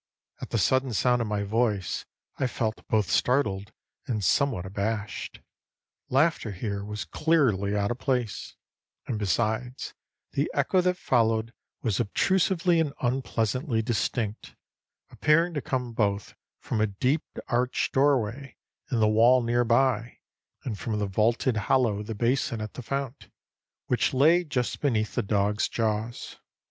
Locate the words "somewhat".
4.23-4.65